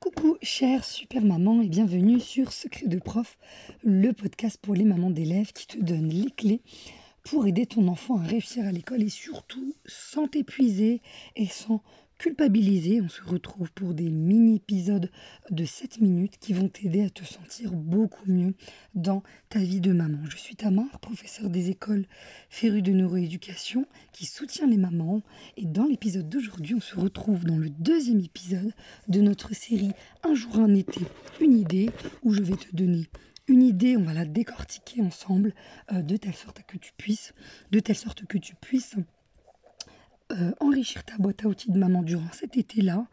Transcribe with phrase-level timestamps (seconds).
[0.00, 3.36] Coucou chère super maman et bienvenue sur Secret de prof,
[3.84, 6.62] le podcast pour les mamans d'élèves qui te donne les clés
[7.22, 11.02] pour aider ton enfant à réussir à l'école et surtout sans t'épuiser
[11.36, 11.82] et sans
[12.20, 13.00] culpabiliser.
[13.00, 15.10] On se retrouve pour des mini-épisodes
[15.50, 18.52] de 7 minutes qui vont t'aider à te sentir beaucoup mieux
[18.94, 20.18] dans ta vie de maman.
[20.28, 22.04] Je suis Tamar, professeur des écoles
[22.50, 25.22] féru de neuroéducation qui soutient les mamans.
[25.56, 28.74] Et dans l'épisode d'aujourd'hui, on se retrouve dans le deuxième épisode
[29.08, 29.92] de notre série
[30.22, 31.00] Un jour, un été,
[31.40, 31.88] une idée
[32.22, 33.08] où je vais te donner
[33.48, 35.54] une idée, on va la décortiquer ensemble
[35.90, 37.34] euh, de telle sorte que tu puisses,
[37.72, 38.94] de telle sorte que tu puisses
[40.30, 43.06] euh, enrichir ta boîte à outils de maman durant cet été-là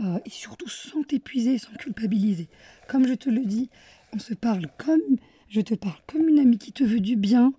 [0.00, 2.48] euh, et surtout sans t'épuiser, sans culpabiliser.
[2.88, 3.68] Comme je te le dis,
[4.14, 5.00] on se parle comme
[5.48, 7.52] je te parle comme une amie qui te veut du bien,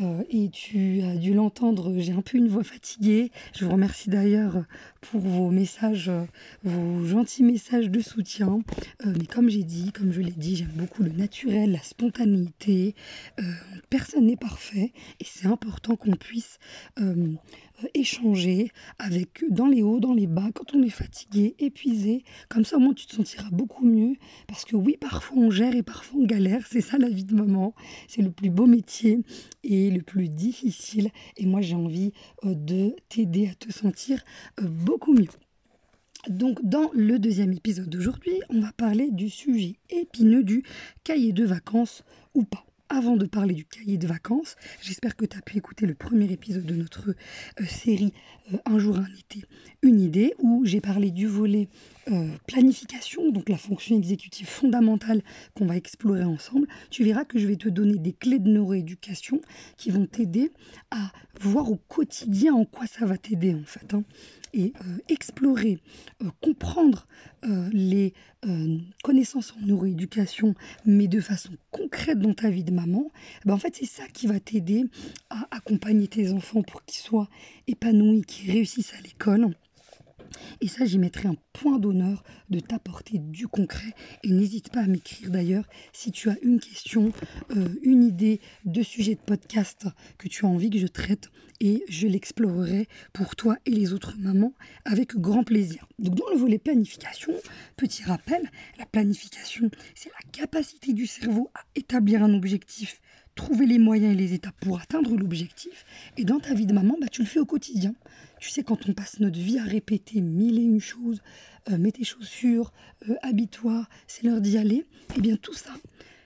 [0.00, 3.32] euh, et tu as dû l'entendre, j'ai un peu une voix fatiguée.
[3.54, 4.64] Je vous remercie d'ailleurs
[5.00, 6.10] pour vos messages,
[6.62, 8.60] vos gentils messages de soutien.
[9.06, 12.94] Euh, mais comme j'ai dit, comme je l'ai dit, j'aime beaucoup le naturel, la spontanéité.
[13.38, 13.42] Euh,
[13.88, 16.58] personne n'est parfait et c'est important qu'on puisse
[17.94, 22.24] échanger avec dans les hauts, dans les bas, quand on est fatigué, épuisé.
[22.48, 24.16] Comme ça, au moins, tu te sentiras beaucoup mieux.
[24.46, 26.66] Parce que oui, parfois on gère et parfois on galère.
[26.68, 27.74] C'est ça la vie de maman.
[28.08, 29.20] C'est le plus beau métier
[29.64, 31.10] et le plus difficile.
[31.36, 32.12] Et moi, j'ai envie
[32.44, 34.22] euh, de t'aider à te sentir
[34.60, 34.66] euh,
[35.08, 35.28] mieux.
[36.28, 40.64] Donc dans le deuxième épisode d'aujourd'hui, on va parler du sujet épineux du
[41.02, 45.38] cahier de vacances ou pas avant de parler du cahier de vacances, j'espère que tu
[45.38, 48.12] as pu écouter le premier épisode de notre euh, série
[48.52, 49.46] euh, Un jour, un été,
[49.82, 51.68] une idée, où j'ai parlé du volet
[52.10, 55.22] euh, planification, donc la fonction exécutive fondamentale
[55.54, 56.66] qu'on va explorer ensemble.
[56.90, 59.40] Tu verras que je vais te donner des clés de neuroéducation
[59.76, 60.50] qui vont t'aider
[60.90, 63.94] à voir au quotidien en quoi ça va t'aider en fait.
[63.94, 64.02] Hein
[64.52, 65.78] et euh, explorer,
[66.22, 67.06] euh, comprendre
[67.44, 68.14] euh, les
[69.02, 70.54] connaissances en neuroéducation,
[70.86, 73.10] mais de façon concrète dans ta vie de maman,
[73.44, 74.86] ben en fait c'est ça qui va t'aider
[75.28, 77.28] à accompagner tes enfants pour qu'ils soient
[77.66, 79.54] épanouis, qu'ils réussissent à l'école.
[80.62, 83.94] Et ça, j'y mettrai un point d'honneur de t'apporter du concret.
[84.22, 87.12] Et n'hésite pas à m'écrire d'ailleurs si tu as une question,
[87.56, 89.86] euh, une idée de sujet de podcast
[90.18, 91.30] que tu as envie que je traite.
[91.62, 94.54] Et je l'explorerai pour toi et les autres mamans
[94.84, 95.86] avec grand plaisir.
[95.98, 97.34] Donc dans le volet planification,
[97.76, 103.00] petit rappel, la planification, c'est la capacité du cerveau à établir un objectif
[103.40, 105.86] trouver les moyens et les étapes pour atteindre l'objectif.
[106.18, 107.94] Et dans ta vie de maman, bah, tu le fais au quotidien.
[108.38, 111.22] Tu sais, quand on passe notre vie à répéter mille et une choses,
[111.70, 112.70] euh, mets tes chaussures,
[113.08, 114.84] euh, habille-toi, c'est l'heure d'y aller,
[115.16, 115.70] eh bien tout ça,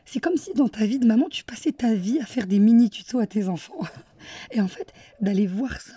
[0.04, 2.58] c'est comme si dans ta vie de maman, tu passais ta vie à faire des
[2.58, 3.80] mini-tutos à tes enfants.
[4.50, 5.94] Et en fait, d'aller voir ça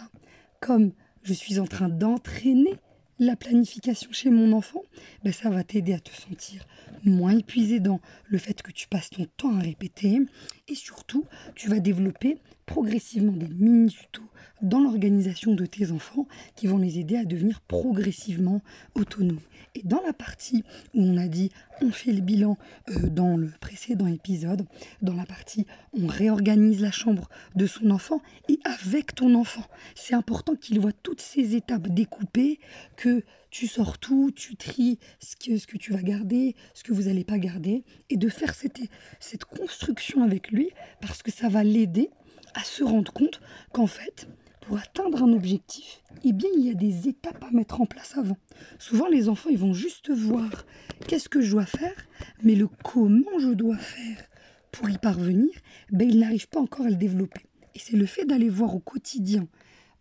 [0.59, 0.91] comme
[1.23, 2.75] je suis en train d'entraîner
[3.19, 4.83] la planification chez mon enfant,
[5.23, 6.65] ben ça va t'aider à te sentir
[7.03, 10.19] moins épuisé dans le fait que tu passes ton temps à répéter
[10.67, 11.25] et surtout
[11.55, 14.23] tu vas développer progressivement des mini-tutos
[14.61, 18.61] dans l'organisation de tes enfants qui vont les aider à devenir progressivement
[18.95, 19.39] autonomes.
[19.75, 20.63] Et dans la partie
[20.93, 22.57] où on a dit on fait le bilan
[22.89, 24.65] euh, dans le précédent épisode,
[25.01, 29.63] dans la partie on réorganise la chambre de son enfant et avec ton enfant.
[29.95, 32.59] C'est important qu'il voit toutes ces étapes découpées,
[32.95, 36.93] que tu sors tout, tu tries ce que, ce que tu vas garder, ce que
[36.93, 38.81] vous n'allez pas garder, et de faire cette,
[39.19, 40.69] cette construction avec lui,
[41.01, 42.09] parce que ça va l'aider
[42.53, 43.41] à se rendre compte
[43.73, 44.27] qu'en fait,
[44.61, 48.17] pour atteindre un objectif, eh bien, il y a des étapes à mettre en place
[48.17, 48.37] avant.
[48.79, 50.65] Souvent, les enfants, ils vont juste voir
[51.07, 51.95] qu'est-ce que je dois faire,
[52.43, 54.23] mais le comment je dois faire
[54.71, 55.51] pour y parvenir,
[55.91, 57.45] ben, ils n'arrivent pas encore à le développer.
[57.75, 59.47] Et c'est le fait d'aller voir au quotidien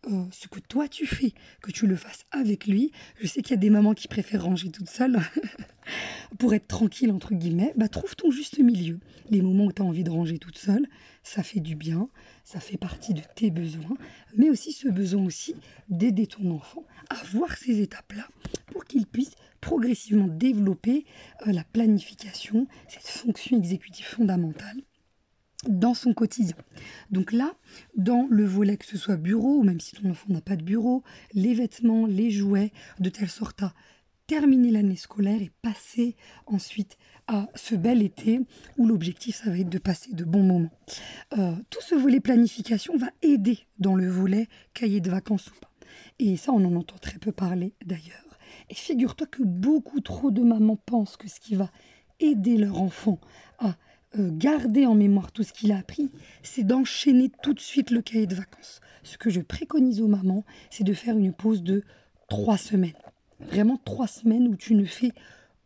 [0.07, 2.93] euh, ce que toi tu fais, que tu le fasses avec lui.
[3.21, 5.19] Je sais qu'il y a des mamans qui préfèrent ranger toute seule
[6.39, 7.73] pour être tranquille, entre guillemets.
[7.77, 9.01] Bah, trouve ton juste milieu.
[9.31, 10.87] Les moments où tu as envie de ranger toute seule,
[11.23, 12.09] ça fait du bien,
[12.45, 13.97] ça fait partie de tes besoins,
[14.37, 15.57] mais aussi ce besoin aussi
[15.89, 18.29] d'aider ton enfant à voir ces étapes-là
[18.73, 21.05] pour qu'il puisse progressivement développer
[21.47, 24.81] euh, la planification, cette fonction exécutive fondamentale
[25.69, 26.57] dans son quotidien.
[27.11, 27.55] Donc là,
[27.97, 30.63] dans le volet que ce soit bureau, ou même si ton enfant n'a pas de
[30.63, 33.73] bureau, les vêtements, les jouets, de telle sorte à
[34.27, 36.17] terminer l'année scolaire et passer
[36.47, 36.99] ensuite
[37.29, 38.41] à ce bel été
[38.77, 40.71] où l'objectif, ça va être de passer de bons moments.
[41.39, 45.71] Euh, tout ce volet planification va aider dans le volet cahier de vacances ou pas.
[46.19, 48.39] Et ça, on en entend très peu parler d'ailleurs.
[48.69, 51.71] Et figure-toi que beaucoup trop de mamans pensent que ce qui va
[52.19, 53.21] aider leur enfant
[53.59, 53.77] à
[54.19, 56.11] garder en mémoire tout ce qu'il a appris,
[56.43, 58.81] c'est d'enchaîner tout de suite le cahier de vacances.
[59.03, 61.83] Ce que je préconise aux mamans, c'est de faire une pause de
[62.29, 62.93] trois semaines.
[63.41, 65.13] Vraiment trois semaines où tu ne fais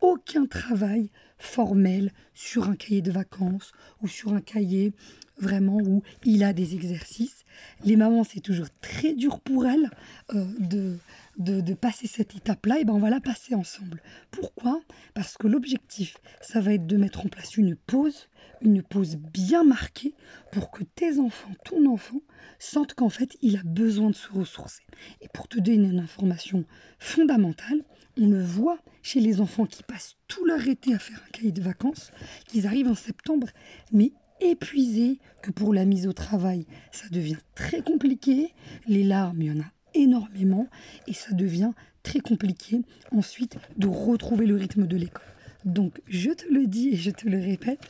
[0.01, 3.71] aucun travail formel sur un cahier de vacances
[4.01, 4.93] ou sur un cahier
[5.41, 7.43] vraiment où il a des exercices.
[7.83, 9.89] Les mamans, c'est toujours très dur pour elles
[10.33, 10.97] euh, de,
[11.37, 12.79] de, passer cette étape-là.
[12.79, 14.01] Et ben on va la passer ensemble.
[14.29, 14.81] Pourquoi?
[15.13, 18.29] Parce que l'objectif, ça va être de mettre en place une pause,
[18.61, 20.13] une pause bien marquée
[20.51, 22.21] pour que tes enfants, ton enfant,
[22.59, 24.83] sentent qu'en fait, il a besoin de se ressourcer.
[25.21, 26.65] Et pour te donner une information
[26.99, 27.83] fondamentale,
[28.17, 31.51] on le voit chez les enfants qui passent tout leur été à faire un cahier
[31.51, 32.11] de vacances,
[32.47, 33.47] qu'ils arrivent en septembre,
[33.91, 34.11] mais
[34.41, 38.53] épuisés, que pour la mise au travail, ça devient très compliqué.
[38.87, 40.67] Les larmes, il y en a énormément,
[41.07, 41.71] et ça devient
[42.03, 45.25] très compliqué ensuite de retrouver le rythme de l'école.
[45.65, 47.87] Donc, je te le dis et je te le répète,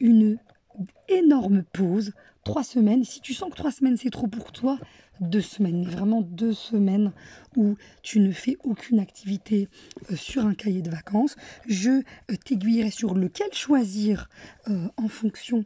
[0.00, 0.38] une
[1.08, 2.12] énorme pause,
[2.44, 3.04] trois semaines.
[3.04, 4.78] Si tu sens que trois semaines c'est trop pour toi,
[5.20, 7.12] deux semaines, vraiment deux semaines
[7.56, 9.68] où tu ne fais aucune activité
[10.10, 11.36] euh, sur un cahier de vacances.
[11.68, 14.28] Je euh, t'aiguillerai sur lequel choisir
[14.68, 15.64] euh, en fonction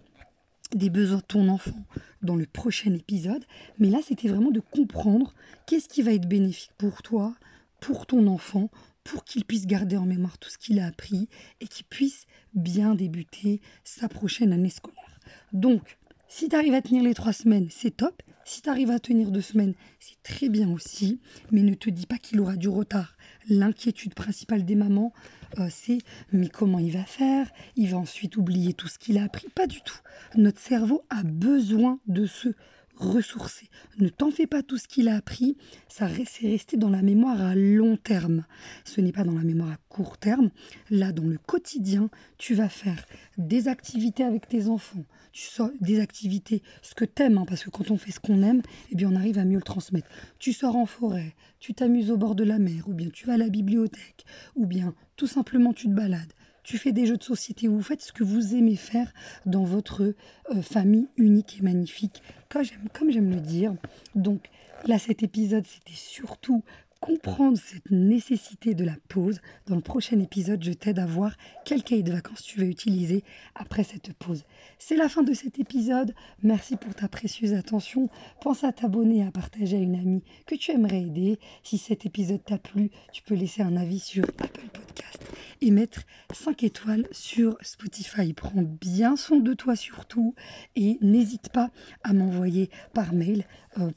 [0.74, 1.84] des besoins de ton enfant
[2.22, 3.44] dans le prochain épisode.
[3.78, 5.34] Mais là, c'était vraiment de comprendre
[5.66, 7.34] qu'est-ce qui va être bénéfique pour toi,
[7.80, 8.70] pour ton enfant,
[9.04, 11.28] pour qu'il puisse garder en mémoire tout ce qu'il a appris
[11.60, 15.20] et qu'il puisse bien débuter sa prochaine année scolaire.
[15.52, 18.22] Donc, si tu arrives à tenir les trois semaines, c'est top.
[18.44, 21.20] Si tu arrives à tenir deux semaines, c'est très bien aussi.
[21.50, 23.16] Mais ne te dis pas qu'il aura du retard.
[23.48, 25.12] L'inquiétude principale des mamans,
[25.58, 25.98] euh, c'est
[26.32, 27.50] mais comment il va faire?
[27.76, 29.98] Il va ensuite oublier tout ce qu'il a appris Pas du tout.
[30.36, 32.50] Notre cerveau a besoin de se
[32.96, 33.68] ressourcer.
[33.98, 35.56] Ne t'en fais pas tout ce qu'il a appris,
[35.88, 38.44] ça c'est resté dans la mémoire à long terme.
[38.84, 40.50] Ce n'est pas dans la mémoire à court terme.
[40.90, 43.06] Là, dans le quotidien, tu vas faire
[43.38, 45.04] des activités avec tes enfants.
[45.32, 48.20] Tu sors des activités, ce que tu aimes, hein, parce que quand on fait ce
[48.20, 50.08] qu'on aime, eh bien on arrive à mieux le transmettre.
[50.38, 53.34] Tu sors en forêt, tu t'amuses au bord de la mer, ou bien tu vas
[53.34, 56.32] à la bibliothèque, ou bien tout simplement tu te balades
[56.66, 59.12] tu fais des jeux de société, vous faites ce que vous aimez faire
[59.46, 60.02] dans votre
[60.50, 63.72] euh, famille unique et magnifique, comme j'aime le dire.
[64.16, 64.50] Donc
[64.84, 66.64] là, cet épisode, c'était surtout
[66.98, 69.40] comprendre cette nécessité de la pause.
[69.68, 73.22] Dans le prochain épisode, je t'aide à voir quel cahier de vacances tu vas utiliser
[73.54, 74.42] après cette pause.
[74.80, 76.14] C'est la fin de cet épisode.
[76.42, 78.08] Merci pour ta précieuse attention.
[78.40, 81.38] Pense à t'abonner et à partager à une amie que tu aimerais aider.
[81.62, 85.22] Si cet épisode t'a plu, tu peux laisser un avis sur Apple Podcast
[85.60, 88.32] et mettre 5 étoiles sur Spotify.
[88.32, 90.34] Prends bien soin de toi surtout
[90.74, 91.70] et n'hésite pas
[92.04, 93.44] à m'envoyer par mail
[93.78, 93.90] euh,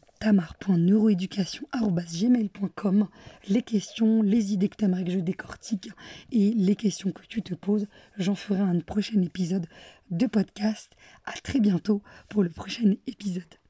[3.47, 5.89] les questions, les idées que tu aimerais que je décortique
[6.31, 7.87] et les questions que tu te poses.
[8.17, 9.67] J'en ferai un prochain épisode
[10.11, 10.91] de podcast.
[11.25, 13.68] À très bientôt pour le prochain épisode.